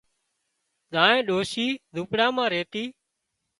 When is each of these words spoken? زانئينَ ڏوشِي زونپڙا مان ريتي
زانئينَ 0.91 1.25
ڏوشِي 1.27 1.67
زونپڙا 1.93 2.27
مان 2.35 2.47
ريتي 2.53 2.83